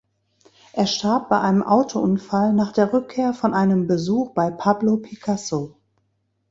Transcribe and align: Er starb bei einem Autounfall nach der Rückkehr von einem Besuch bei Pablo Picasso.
Er 0.73 0.87
starb 0.87 1.29
bei 1.29 1.39
einem 1.41 1.61
Autounfall 1.61 2.53
nach 2.53 2.71
der 2.73 2.91
Rückkehr 2.91 3.35
von 3.35 3.53
einem 3.53 3.85
Besuch 3.85 4.31
bei 4.33 4.49
Pablo 4.49 4.97
Picasso. 4.97 5.75